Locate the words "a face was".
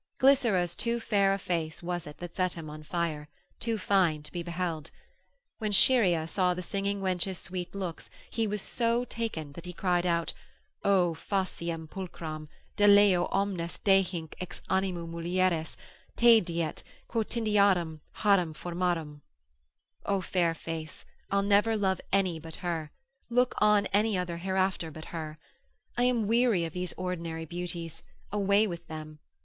1.31-2.07